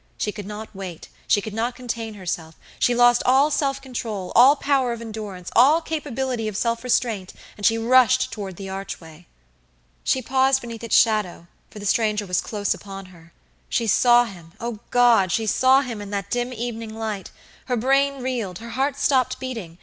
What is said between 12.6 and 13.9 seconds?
upon her. She